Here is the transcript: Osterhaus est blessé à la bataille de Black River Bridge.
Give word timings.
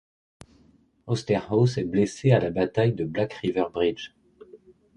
Osterhaus 1.05 1.77
est 1.77 1.83
blessé 1.83 2.31
à 2.31 2.39
la 2.39 2.49
bataille 2.49 2.93
de 2.95 3.05
Black 3.05 3.33
River 3.33 3.65
Bridge. 3.71 4.13